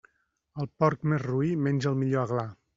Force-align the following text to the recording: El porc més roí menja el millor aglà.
El 0.63 0.69
porc 0.83 1.05
més 1.13 1.23
roí 1.27 1.53
menja 1.69 1.93
el 1.95 2.03
millor 2.03 2.27
aglà. 2.27 2.51